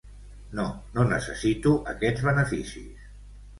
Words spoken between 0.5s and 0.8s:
No,